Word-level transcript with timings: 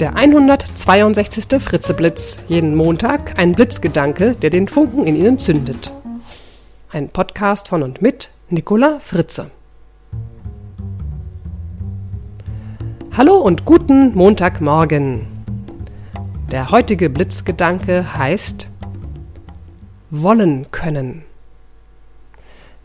Der 0.00 0.14
162. 0.14 1.60
Fritzeblitz. 1.60 2.40
Jeden 2.46 2.76
Montag 2.76 3.36
ein 3.36 3.52
Blitzgedanke, 3.52 4.36
der 4.36 4.50
den 4.50 4.68
Funken 4.68 5.04
in 5.08 5.16
Ihnen 5.16 5.40
zündet. 5.40 5.90
Ein 6.92 7.08
Podcast 7.08 7.66
von 7.66 7.82
und 7.82 8.00
mit 8.00 8.30
Nicola 8.48 9.00
Fritze. 9.00 9.50
Hallo 13.16 13.38
und 13.38 13.64
guten 13.64 14.14
Montagmorgen. 14.14 15.26
Der 16.52 16.70
heutige 16.70 17.10
Blitzgedanke 17.10 18.14
heißt 18.14 18.68
wollen 20.10 20.70
können. 20.70 21.24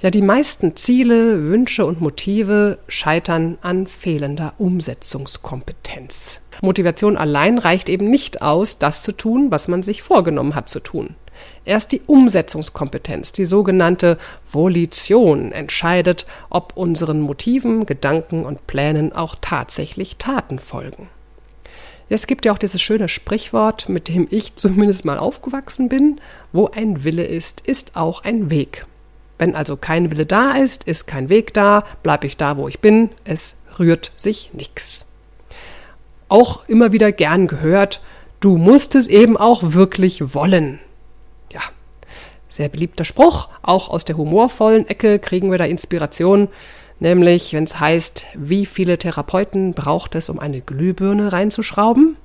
Ja, 0.01 0.09
die 0.09 0.23
meisten 0.23 0.75
Ziele, 0.75 1.43
Wünsche 1.43 1.85
und 1.85 2.01
Motive 2.01 2.79
scheitern 2.87 3.59
an 3.61 3.85
fehlender 3.85 4.53
Umsetzungskompetenz. 4.57 6.39
Motivation 6.63 7.17
allein 7.17 7.57
reicht 7.57 7.89
eben 7.89 8.09
nicht 8.09 8.41
aus, 8.41 8.79
das 8.79 9.03
zu 9.03 9.11
tun, 9.11 9.51
was 9.51 9.67
man 9.67 9.83
sich 9.83 10.01
vorgenommen 10.01 10.55
hat 10.55 10.69
zu 10.69 10.79
tun. 10.79 11.15
Erst 11.65 11.91
die 11.91 12.01
Umsetzungskompetenz, 12.07 13.33
die 13.33 13.43
sogenannte 13.43 14.17
Volition, 14.49 15.51
entscheidet, 15.51 16.25
ob 16.49 16.77
unseren 16.77 17.19
Motiven, 17.19 17.85
Gedanken 17.85 18.45
und 18.45 18.65
Plänen 18.65 19.11
auch 19.11 19.35
tatsächlich 19.41 20.15
Taten 20.15 20.57
folgen. 20.57 21.09
Es 22.07 22.27
gibt 22.27 22.45
ja 22.45 22.53
auch 22.53 22.57
dieses 22.57 22.81
schöne 22.81 23.09
Sprichwort, 23.09 23.89
mit 23.89 24.07
dem 24.07 24.27
ich 24.29 24.55
zumindest 24.55 25.03
mal 25.03 25.17
aufgewachsen 25.17 25.89
bin, 25.89 26.21
wo 26.53 26.67
ein 26.67 27.03
Wille 27.03 27.25
ist, 27.25 27.59
ist 27.61 27.97
auch 27.97 28.23
ein 28.23 28.49
Weg. 28.49 28.85
Wenn 29.37 29.55
also 29.55 29.75
kein 29.75 30.11
Wille 30.11 30.25
da 30.25 30.53
ist, 30.53 30.85
ist 30.85 31.07
kein 31.07 31.27
Weg 31.27 31.53
da, 31.53 31.83
bleibe 32.03 32.25
ich 32.25 32.37
da, 32.37 32.55
wo 32.55 32.69
ich 32.69 32.79
bin, 32.79 33.09
es 33.25 33.57
rührt 33.79 34.11
sich 34.15 34.51
nichts. 34.53 35.12
Auch 36.33 36.67
immer 36.67 36.91
wieder 36.91 37.11
gern 37.11 37.45
gehört, 37.45 38.01
du 38.39 38.57
musst 38.57 38.95
es 38.95 39.07
eben 39.07 39.37
auch 39.37 39.61
wirklich 39.61 40.33
wollen. 40.33 40.79
Ja, 41.51 41.61
sehr 42.49 42.69
beliebter 42.69 43.05
Spruch, 43.05 43.49
auch 43.61 43.87
aus 43.87 44.03
der 44.03 44.17
humorvollen 44.17 44.87
Ecke 44.87 45.19
kriegen 45.19 45.51
wir 45.51 45.59
da 45.59 45.65
Inspiration, 45.65 46.47
nämlich 46.99 47.53
wenn 47.53 47.65
es 47.65 47.79
heißt, 47.79 48.25
wie 48.33 48.65
viele 48.65 48.97
Therapeuten 48.97 49.75
braucht 49.75 50.15
es, 50.15 50.27
um 50.27 50.39
eine 50.39 50.61
Glühbirne 50.61 51.31
reinzuschrauben? 51.31 52.17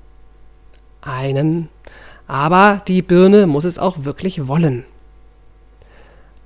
Einen. 1.02 1.68
Aber 2.26 2.80
die 2.88 3.02
Birne 3.02 3.46
muss 3.46 3.64
es 3.64 3.78
auch 3.78 4.06
wirklich 4.06 4.48
wollen. 4.48 4.86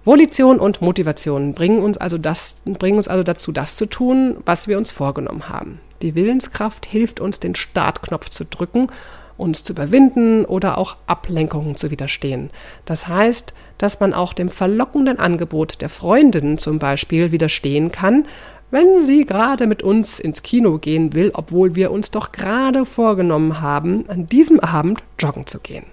Volition 0.05 0.58
und 0.58 0.83
Motivation 0.83 1.55
bringen 1.55 1.80
uns, 1.80 1.96
also 1.96 2.18
das, 2.18 2.56
bringen 2.64 2.98
uns 2.98 3.06
also 3.06 3.22
dazu, 3.22 3.52
das 3.52 3.77
zu 3.77 3.86
tun, 3.86 4.38
was 4.44 4.66
wir 4.66 4.78
uns 4.78 4.90
vorgenommen 4.90 5.48
haben. 5.48 5.78
Die 6.03 6.14
Willenskraft 6.14 6.84
hilft 6.84 7.20
uns, 7.20 7.41
den 7.41 7.55
Startknopf 7.55 8.28
zu 8.28 8.45
drücken, 8.45 8.89
uns 9.36 9.62
zu 9.64 9.72
überwinden 9.72 10.45
oder 10.45 10.78
auch 10.78 10.97
Ablenkungen 11.06 11.77
zu 11.77 11.91
widerstehen. 11.91 12.50
Das 12.84 13.08
heißt, 13.08 13.55
dass 13.78 14.00
man 14.00 14.12
auch 14.12 14.33
dem 14.33 14.50
verlockenden 14.50 15.19
Angebot 15.19 15.80
der 15.80 15.89
Freundinnen 15.89 16.58
zum 16.58 16.78
Beispiel 16.78 17.33
widerstehen 17.33 17.91
kann, 17.92 18.27
wenn 18.70 19.03
sie 19.05 19.27
gerade 19.27 19.67
mit 19.67 19.83
uns 19.83 20.19
ins 20.19 20.42
Kino 20.42 20.78
gehen 20.78 21.12
will, 21.12 21.30
obwohl 21.34 21.75
wir 21.75 21.91
uns 21.91 22.11
doch 22.11 22.33
gerade 22.33 22.84
vorgenommen 22.86 23.61
haben, 23.61 24.08
an 24.08 24.27
diesem 24.27 24.61
Abend 24.61 25.03
joggen 25.19 25.47
zu 25.47 25.61
gehen. 25.61 25.84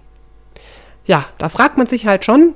Ja, 1.05 1.25
da 1.37 1.49
fragt 1.49 1.77
man 1.77 1.87
sich 1.87 2.05
halt 2.05 2.23
schon, 2.23 2.55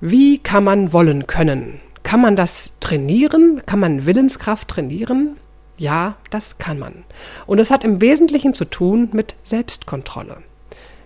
wie 0.00 0.38
kann 0.38 0.64
man 0.64 0.92
wollen 0.92 1.26
können? 1.26 1.80
Kann 2.02 2.20
man 2.20 2.36
das 2.36 2.78
trainieren? 2.80 3.62
Kann 3.64 3.78
man 3.78 4.04
Willenskraft 4.04 4.68
trainieren? 4.68 5.36
Ja, 5.82 6.14
das 6.30 6.58
kann 6.58 6.78
man. 6.78 7.02
Und 7.44 7.58
es 7.58 7.72
hat 7.72 7.82
im 7.82 8.00
Wesentlichen 8.00 8.54
zu 8.54 8.64
tun 8.64 9.08
mit 9.10 9.34
Selbstkontrolle. 9.42 10.36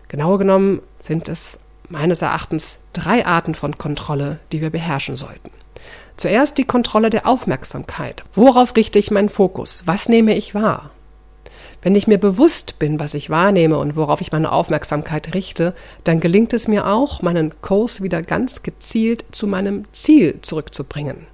Genauer 0.08 0.36
genommen 0.36 0.82
sind 1.00 1.30
es 1.30 1.58
meines 1.88 2.20
Erachtens 2.20 2.80
drei 2.92 3.24
Arten 3.24 3.54
von 3.54 3.78
Kontrolle, 3.78 4.38
die 4.52 4.60
wir 4.60 4.68
beherrschen 4.68 5.16
sollten. 5.16 5.50
Zuerst 6.18 6.58
die 6.58 6.64
Kontrolle 6.64 7.08
der 7.08 7.26
Aufmerksamkeit. 7.26 8.22
Worauf 8.34 8.76
richte 8.76 8.98
ich 8.98 9.10
meinen 9.10 9.30
Fokus? 9.30 9.86
Was 9.86 10.10
nehme 10.10 10.36
ich 10.36 10.54
wahr? 10.54 10.90
Wenn 11.80 11.94
ich 11.94 12.06
mir 12.06 12.18
bewusst 12.18 12.78
bin, 12.78 13.00
was 13.00 13.14
ich 13.14 13.30
wahrnehme 13.30 13.78
und 13.78 13.96
worauf 13.96 14.20
ich 14.20 14.30
meine 14.30 14.52
Aufmerksamkeit 14.52 15.32
richte, 15.32 15.74
dann 16.04 16.20
gelingt 16.20 16.52
es 16.52 16.68
mir 16.68 16.86
auch, 16.86 17.22
meinen 17.22 17.54
Kurs 17.62 18.02
wieder 18.02 18.20
ganz 18.20 18.62
gezielt 18.62 19.24
zu 19.30 19.46
meinem 19.46 19.86
Ziel 19.92 20.38
zurückzubringen. 20.42 21.26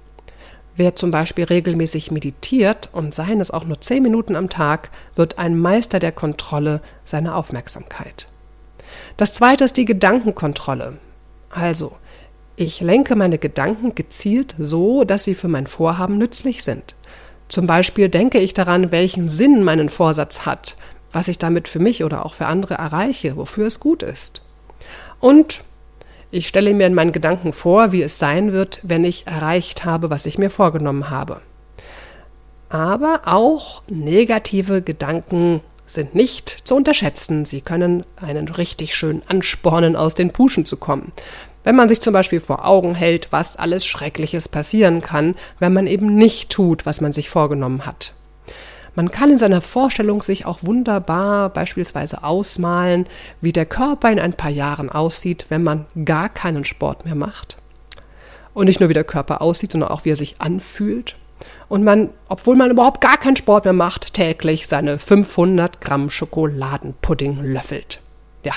Wer 0.75 0.95
zum 0.95 1.11
Beispiel 1.11 1.43
regelmäßig 1.43 2.09
meditiert 2.09 2.89
und 2.93 3.13
seien 3.13 3.39
es 3.39 3.51
auch 3.51 3.65
nur 3.65 3.79
zehn 3.79 4.01
Minuten 4.01 4.35
am 4.35 4.49
Tag, 4.49 4.89
wird 5.15 5.37
ein 5.37 5.57
Meister 5.57 5.99
der 5.99 6.11
Kontrolle 6.11 6.81
seiner 7.05 7.35
Aufmerksamkeit. 7.35 8.27
Das 9.17 9.33
zweite 9.33 9.65
ist 9.65 9.77
die 9.77 9.85
Gedankenkontrolle. 9.85 10.97
Also, 11.51 11.93
ich 12.55 12.81
lenke 12.81 13.15
meine 13.15 13.37
Gedanken 13.37 13.93
gezielt 13.93 14.55
so, 14.57 15.03
dass 15.03 15.23
sie 15.23 15.35
für 15.35 15.47
mein 15.47 15.67
Vorhaben 15.67 16.17
nützlich 16.17 16.63
sind. 16.63 16.95
Zum 17.49 17.67
Beispiel 17.67 18.09
denke 18.09 18.39
ich 18.39 18.55
daran, 18.55 18.91
welchen 18.91 19.27
Sinn 19.27 19.63
meinen 19.63 19.89
Vorsatz 19.89 20.41
hat, 20.41 20.75
was 21.11 21.27
ich 21.27 21.37
damit 21.37 21.67
für 21.67 21.79
mich 21.79 22.03
oder 22.03 22.25
auch 22.25 22.33
für 22.33 22.47
andere 22.47 22.75
erreiche, 22.75 23.37
wofür 23.37 23.67
es 23.67 23.79
gut 23.79 24.01
ist. 24.01 24.41
Und 25.19 25.61
ich 26.33 26.47
stelle 26.47 26.73
mir 26.73 26.87
in 26.87 26.95
meinen 26.95 27.11
Gedanken 27.11 27.53
vor, 27.53 27.91
wie 27.91 28.01
es 28.01 28.17
sein 28.17 28.53
wird, 28.53 28.79
wenn 28.81 29.05
ich 29.05 29.27
erreicht 29.27 29.85
habe, 29.85 30.09
was 30.09 30.25
ich 30.25 30.39
mir 30.39 30.49
vorgenommen 30.49 31.09
habe. 31.09 31.41
Aber 32.69 33.21
auch 33.25 33.83
negative 33.87 34.81
Gedanken 34.81 35.61
sind 35.85 36.15
nicht 36.15 36.49
zu 36.49 36.75
unterschätzen. 36.75 37.45
Sie 37.45 37.61
können 37.61 38.03
einen 38.15 38.47
richtig 38.47 38.95
schön 38.95 39.21
anspornen, 39.27 39.95
aus 39.95 40.15
den 40.15 40.31
Puschen 40.31 40.65
zu 40.65 40.77
kommen. 40.77 41.11
Wenn 41.63 41.75
man 41.75 41.87
sich 41.87 42.01
zum 42.01 42.13
Beispiel 42.13 42.39
vor 42.39 42.65
Augen 42.65 42.95
hält, 42.95 43.27
was 43.31 43.57
alles 43.57 43.85
Schreckliches 43.85 44.49
passieren 44.49 45.01
kann, 45.01 45.35
wenn 45.59 45.71
man 45.71 45.85
eben 45.85 46.15
nicht 46.15 46.49
tut, 46.49 46.87
was 46.87 46.99
man 46.99 47.13
sich 47.13 47.29
vorgenommen 47.29 47.85
hat. 47.85 48.13
Man 48.95 49.11
kann 49.11 49.31
in 49.31 49.37
seiner 49.37 49.61
Vorstellung 49.61 50.21
sich 50.21 50.45
auch 50.45 50.59
wunderbar 50.61 51.49
beispielsweise 51.49 52.23
ausmalen, 52.23 53.07
wie 53.41 53.51
der 53.51 53.65
Körper 53.65 54.11
in 54.11 54.19
ein 54.19 54.33
paar 54.33 54.51
Jahren 54.51 54.89
aussieht, 54.89 55.45
wenn 55.49 55.63
man 55.63 55.85
gar 56.05 56.29
keinen 56.29 56.63
Sport 56.63 57.05
mehr 57.05 57.15
macht. 57.15 57.57
Und 58.53 58.67
nicht 58.67 58.79
nur 58.79 58.89
wie 58.89 58.93
der 58.93 59.03
Körper 59.03 59.41
aussieht, 59.41 59.71
sondern 59.71 59.89
auch 59.89 60.05
wie 60.05 60.11
er 60.11 60.15
sich 60.15 60.35
anfühlt. 60.39 61.15
Und 61.69 61.83
man, 61.83 62.09
obwohl 62.29 62.55
man 62.55 62.69
überhaupt 62.69 63.01
gar 63.01 63.17
keinen 63.17 63.35
Sport 63.35 63.65
mehr 63.65 63.73
macht, 63.73 64.13
täglich 64.13 64.67
seine 64.67 64.99
500 64.99 65.81
Gramm 65.81 66.11
Schokoladenpudding 66.11 67.39
löffelt. 67.41 67.99
Ja, 68.45 68.53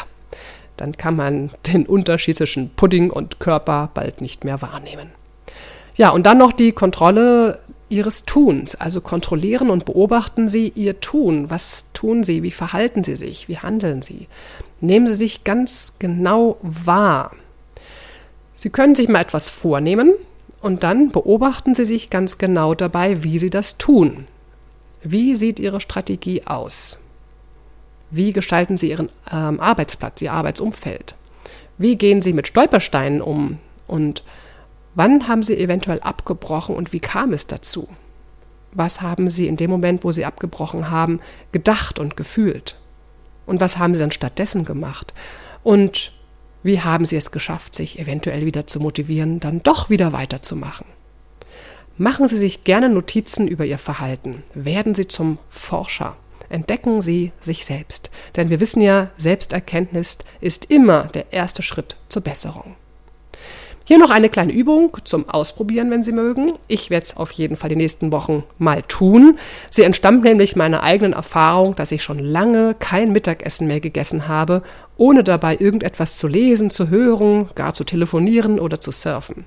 dann 0.76 0.96
kann 0.96 1.16
man 1.16 1.50
den 1.66 1.86
Unterschied 1.86 2.36
zwischen 2.36 2.70
Pudding 2.74 3.10
und 3.10 3.40
Körper 3.40 3.88
bald 3.94 4.20
nicht 4.20 4.44
mehr 4.44 4.60
wahrnehmen. 4.60 5.10
Ja, 5.96 6.10
und 6.10 6.26
dann 6.26 6.36
noch 6.36 6.52
die 6.52 6.72
Kontrolle 6.72 7.58
ihres 7.88 8.24
Tuns. 8.24 8.74
Also 8.74 9.00
kontrollieren 9.00 9.70
und 9.70 9.84
beobachten 9.84 10.48
Sie 10.48 10.72
Ihr 10.74 11.00
Tun. 11.00 11.50
Was 11.50 11.86
tun 11.92 12.24
Sie? 12.24 12.42
Wie 12.42 12.50
verhalten 12.50 13.04
Sie 13.04 13.16
sich? 13.16 13.48
Wie 13.48 13.58
handeln 13.58 14.02
Sie? 14.02 14.28
Nehmen 14.80 15.06
Sie 15.06 15.14
sich 15.14 15.44
ganz 15.44 15.94
genau 15.98 16.58
wahr. 16.62 17.32
Sie 18.54 18.70
können 18.70 18.94
sich 18.94 19.08
mal 19.08 19.20
etwas 19.20 19.48
vornehmen 19.48 20.12
und 20.60 20.82
dann 20.82 21.10
beobachten 21.10 21.74
Sie 21.74 21.84
sich 21.84 22.10
ganz 22.10 22.38
genau 22.38 22.74
dabei, 22.74 23.22
wie 23.22 23.38
Sie 23.38 23.50
das 23.50 23.78
tun. 23.78 24.24
Wie 25.02 25.36
sieht 25.36 25.60
Ihre 25.60 25.80
Strategie 25.80 26.46
aus? 26.46 26.98
Wie 28.10 28.32
gestalten 28.32 28.76
Sie 28.76 28.90
Ihren 28.90 29.10
ähm, 29.30 29.60
Arbeitsplatz, 29.60 30.22
Ihr 30.22 30.32
Arbeitsumfeld? 30.32 31.14
Wie 31.78 31.96
gehen 31.96 32.22
Sie 32.22 32.32
mit 32.32 32.48
Stolpersteinen 32.48 33.20
um? 33.20 33.58
Und 33.86 34.22
wann 34.96 35.28
haben 35.28 35.44
Sie 35.44 35.56
eventuell 35.56 36.00
abgebrochen 36.00 36.74
und 36.74 36.92
wie 36.92 36.98
kam 36.98 37.32
es 37.32 37.46
dazu? 37.46 37.86
Was 38.72 39.00
haben 39.00 39.28
Sie 39.28 39.46
in 39.46 39.56
dem 39.56 39.70
Moment, 39.70 40.02
wo 40.02 40.10
Sie 40.10 40.24
abgebrochen 40.24 40.90
haben, 40.90 41.20
gedacht 41.52 42.00
und 42.00 42.16
gefühlt? 42.16 42.74
Und 43.46 43.60
was 43.60 43.78
haben 43.78 43.94
Sie 43.94 44.00
dann 44.00 44.10
stattdessen 44.10 44.64
gemacht? 44.64 45.14
Und 45.62 46.12
wie 46.64 46.80
haben 46.80 47.04
Sie 47.04 47.16
es 47.16 47.30
geschafft, 47.30 47.76
sich 47.76 48.00
eventuell 48.00 48.44
wieder 48.44 48.66
zu 48.66 48.80
motivieren, 48.80 49.38
dann 49.38 49.62
doch 49.62 49.88
wieder 49.88 50.12
weiterzumachen? 50.12 50.86
Machen 51.96 52.26
Sie 52.26 52.36
sich 52.36 52.64
gerne 52.64 52.88
Notizen 52.88 53.46
über 53.46 53.64
Ihr 53.64 53.78
Verhalten. 53.78 54.42
Werden 54.52 54.96
Sie 54.96 55.06
zum 55.06 55.38
Forscher 55.48 56.16
entdecken 56.48 57.00
Sie 57.00 57.32
sich 57.40 57.64
selbst. 57.64 58.10
Denn 58.36 58.50
wir 58.50 58.60
wissen 58.60 58.80
ja, 58.80 59.10
Selbsterkenntnis 59.18 60.18
ist 60.40 60.70
immer 60.70 61.04
der 61.04 61.32
erste 61.32 61.62
Schritt 61.62 61.96
zur 62.08 62.22
Besserung. 62.22 62.76
Hier 63.88 63.98
noch 64.00 64.10
eine 64.10 64.28
kleine 64.28 64.52
Übung 64.52 64.96
zum 65.04 65.28
Ausprobieren, 65.28 65.92
wenn 65.92 66.02
Sie 66.02 66.10
mögen. 66.10 66.54
Ich 66.66 66.90
werde 66.90 67.04
es 67.04 67.16
auf 67.16 67.30
jeden 67.30 67.54
Fall 67.54 67.68
die 67.68 67.76
nächsten 67.76 68.10
Wochen 68.10 68.42
mal 68.58 68.82
tun. 68.82 69.38
Sie 69.70 69.84
entstammt 69.84 70.24
nämlich 70.24 70.56
meiner 70.56 70.82
eigenen 70.82 71.12
Erfahrung, 71.12 71.76
dass 71.76 71.92
ich 71.92 72.02
schon 72.02 72.18
lange 72.18 72.74
kein 72.80 73.12
Mittagessen 73.12 73.68
mehr 73.68 73.78
gegessen 73.78 74.26
habe, 74.26 74.64
ohne 74.96 75.22
dabei 75.22 75.56
irgendetwas 75.60 76.16
zu 76.16 76.26
lesen, 76.26 76.68
zu 76.70 76.88
hören, 76.90 77.48
gar 77.54 77.74
zu 77.74 77.84
telefonieren 77.84 78.58
oder 78.58 78.80
zu 78.80 78.90
surfen. 78.90 79.44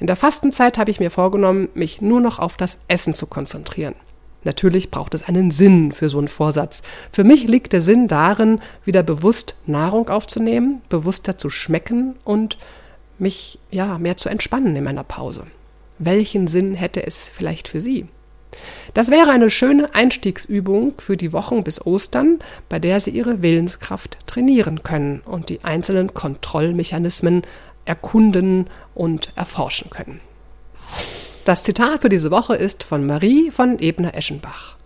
In 0.00 0.08
der 0.08 0.16
Fastenzeit 0.16 0.76
habe 0.76 0.90
ich 0.90 0.98
mir 0.98 1.12
vorgenommen, 1.12 1.68
mich 1.74 2.00
nur 2.00 2.20
noch 2.20 2.40
auf 2.40 2.56
das 2.56 2.80
Essen 2.88 3.14
zu 3.14 3.28
konzentrieren. 3.28 3.94
Natürlich 4.42 4.90
braucht 4.90 5.14
es 5.14 5.22
einen 5.22 5.52
Sinn 5.52 5.92
für 5.92 6.08
so 6.08 6.18
einen 6.18 6.26
Vorsatz. 6.26 6.82
Für 7.12 7.22
mich 7.22 7.44
liegt 7.44 7.72
der 7.72 7.80
Sinn 7.80 8.08
darin, 8.08 8.58
wieder 8.84 9.04
bewusst 9.04 9.54
Nahrung 9.66 10.08
aufzunehmen, 10.08 10.82
bewusster 10.88 11.38
zu 11.38 11.48
schmecken 11.48 12.16
und 12.24 12.58
mich 13.18 13.58
ja 13.70 13.98
mehr 13.98 14.16
zu 14.16 14.28
entspannen 14.28 14.74
in 14.76 14.84
meiner 14.84 15.04
Pause. 15.04 15.44
Welchen 15.98 16.46
Sinn 16.46 16.74
hätte 16.74 17.06
es 17.06 17.26
vielleicht 17.26 17.68
für 17.68 17.80
Sie? 17.80 18.06
Das 18.94 19.10
wäre 19.10 19.30
eine 19.30 19.50
schöne 19.50 19.94
Einstiegsübung 19.94 20.94
für 20.98 21.16
die 21.16 21.32
Wochen 21.32 21.64
bis 21.64 21.84
Ostern, 21.84 22.38
bei 22.68 22.78
der 22.78 23.00
Sie 23.00 23.10
Ihre 23.10 23.42
Willenskraft 23.42 24.18
trainieren 24.26 24.82
können 24.82 25.20
und 25.20 25.48
die 25.48 25.64
einzelnen 25.64 26.14
Kontrollmechanismen 26.14 27.42
erkunden 27.84 28.68
und 28.94 29.32
erforschen 29.36 29.90
können. 29.90 30.20
Das 31.44 31.64
Zitat 31.64 32.02
für 32.02 32.08
diese 32.08 32.30
Woche 32.30 32.56
ist 32.56 32.82
von 32.82 33.06
Marie 33.06 33.50
von 33.50 33.78
Ebner-Eschenbach. 33.78 34.76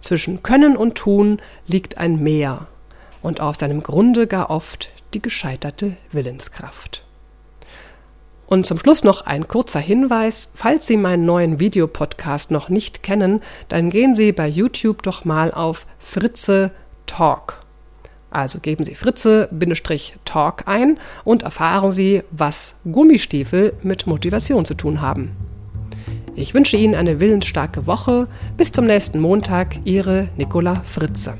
Zwischen 0.00 0.42
Können 0.42 0.76
und 0.76 0.96
Tun 0.96 1.40
liegt 1.66 1.98
ein 1.98 2.22
Meer 2.22 2.66
und 3.22 3.40
auf 3.40 3.56
seinem 3.56 3.82
Grunde 3.82 4.26
gar 4.26 4.50
oft 4.50 4.90
die 5.14 5.22
gescheiterte 5.22 5.96
Willenskraft. 6.12 7.04
Und 8.48 8.64
zum 8.64 8.78
Schluss 8.78 9.04
noch 9.04 9.26
ein 9.26 9.46
kurzer 9.46 9.78
Hinweis. 9.78 10.50
Falls 10.54 10.86
Sie 10.86 10.96
meinen 10.96 11.26
neuen 11.26 11.60
Videopodcast 11.60 12.50
noch 12.50 12.70
nicht 12.70 13.02
kennen, 13.02 13.42
dann 13.68 13.90
gehen 13.90 14.14
Sie 14.14 14.32
bei 14.32 14.48
YouTube 14.48 15.02
doch 15.02 15.26
mal 15.26 15.52
auf 15.52 15.84
Fritze 15.98 16.70
Talk. 17.04 17.60
Also 18.30 18.58
geben 18.58 18.84
Sie 18.84 18.94
Fritze-Talk 18.94 20.62
ein 20.66 20.98
und 21.24 21.42
erfahren 21.42 21.90
Sie, 21.90 22.22
was 22.30 22.76
Gummistiefel 22.90 23.74
mit 23.82 24.06
Motivation 24.06 24.64
zu 24.64 24.72
tun 24.74 25.02
haben. 25.02 25.32
Ich 26.34 26.54
wünsche 26.54 26.78
Ihnen 26.78 26.94
eine 26.94 27.20
willensstarke 27.20 27.86
Woche. 27.86 28.28
Bis 28.56 28.72
zum 28.72 28.86
nächsten 28.86 29.20
Montag, 29.20 29.76
Ihre 29.84 30.28
Nicola 30.38 30.80
Fritze. 30.84 31.34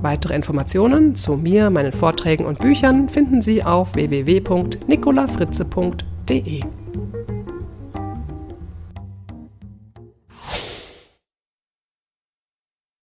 Weitere 0.00 0.34
Informationen 0.34 1.14
zu 1.14 1.36
mir, 1.36 1.68
meinen 1.70 1.92
Vorträgen 1.92 2.46
und 2.46 2.58
Büchern 2.58 3.10
finden 3.10 3.42
Sie 3.42 3.62
auf 3.62 3.94
www.nicolafritze.de. 3.94 6.11
www.radioplay.de. 6.26 6.58
Er 6.58 6.81